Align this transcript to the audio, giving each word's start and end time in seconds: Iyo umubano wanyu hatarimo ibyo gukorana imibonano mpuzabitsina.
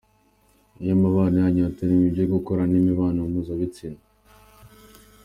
Iyo 0.81 0.91
umubano 0.97 1.35
wanyu 1.43 1.61
hatarimo 1.67 2.03
ibyo 2.09 2.25
gukorana 2.33 2.73
imibonano 2.81 3.21
mpuzabitsina. 3.31 4.01